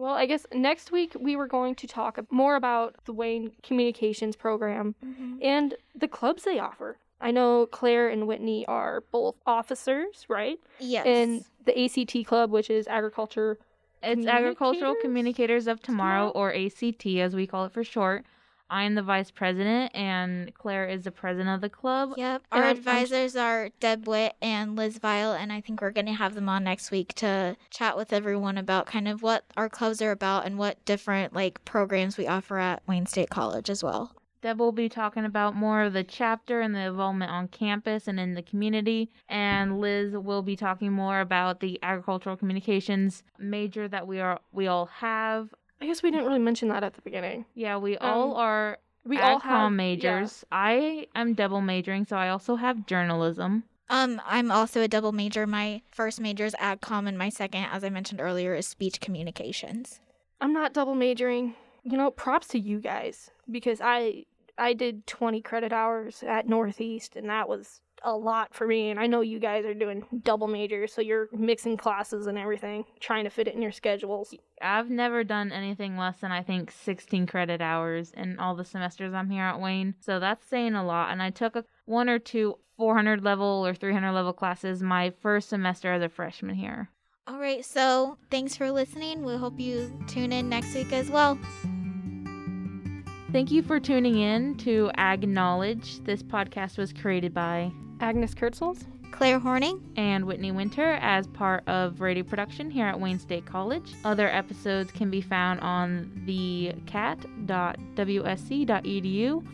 [0.00, 4.36] Well, I guess next week we were going to talk more about the Wayne Communications
[4.36, 5.38] Program mm-hmm.
[5.42, 6.98] and the clubs they offer.
[7.20, 10.60] I know Claire and Whitney are both officers, right?
[10.78, 11.04] Yes.
[11.04, 13.58] In the ACT Club, which is agriculture.
[14.00, 18.24] It's Agricultural Communicators Communicators of Tomorrow, or ACT as we call it for short.
[18.70, 22.12] I am the vice president, and Claire is the president of the club.
[22.16, 22.42] Yep.
[22.52, 26.06] Our I'm- I'm- advisors are Deb Witt and Liz Vile, and I think we're going
[26.06, 29.68] to have them on next week to chat with everyone about kind of what our
[29.68, 33.82] clubs are about and what different like programs we offer at Wayne State College as
[33.82, 34.12] well.
[34.40, 38.20] Deb will be talking about more of the chapter and the involvement on campus and
[38.20, 39.10] in the community.
[39.28, 44.68] And Liz will be talking more about the agricultural communications major that we are we
[44.68, 45.52] all have.
[45.80, 47.44] I guess we didn't really mention that at the beginning.
[47.54, 50.44] Yeah, we all Um, are We all have majors.
[50.52, 53.64] I am double majoring, so I also have journalism.
[53.88, 55.46] Um, I'm also a double major.
[55.46, 60.00] My first major is AgCom, and my second, as I mentioned earlier, is speech communications.
[60.40, 61.54] I'm not double majoring.
[61.84, 64.26] You know, props to you guys because I
[64.58, 69.00] I did 20 credit hours at Northeast and that was a lot for me and
[69.00, 73.24] I know you guys are doing double majors so you're mixing classes and everything, trying
[73.24, 74.34] to fit it in your schedules.
[74.60, 79.14] I've never done anything less than I think 16 credit hours in all the semesters
[79.14, 79.94] I'm here at Wayne.
[80.00, 81.10] So that's saying a lot.
[81.10, 85.48] And I took a, one or two 400 level or 300 level classes my first
[85.48, 86.90] semester as a freshman here.
[87.26, 89.22] All right, so thanks for listening.
[89.22, 91.38] We hope you tune in next week as well.
[93.32, 96.02] Thank you for tuning in to Ag Knowledge.
[96.04, 97.70] This podcast was created by
[98.00, 98.84] Agnes Kurtzels?
[99.10, 99.80] Claire Horning.
[99.96, 103.94] and Whitney Winter as part of radio production here at Wayne State College.
[104.04, 107.54] Other episodes can be found on the cat.wsc.edu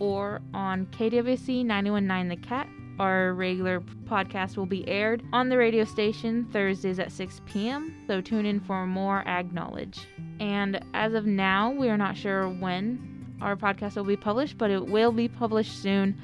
[0.01, 2.69] or on KWC 919 The Cat.
[2.99, 7.95] Our regular podcast will be aired on the radio station Thursdays at 6 p.m.
[8.07, 10.01] So tune in for more ag knowledge.
[10.41, 14.71] And as of now, we are not sure when our podcast will be published, but
[14.71, 16.21] it will be published soon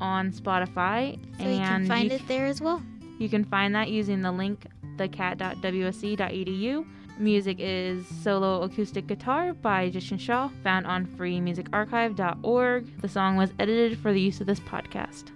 [0.00, 1.18] on Spotify.
[1.38, 2.82] So you can find it there as well.
[3.18, 6.86] You can find that using the link thecat.wsc.edu.
[7.18, 13.00] Music is Solo Acoustic Guitar by Justin Shaw, found on freemusicarchive.org.
[13.02, 15.30] The song was edited for the use of this podcast.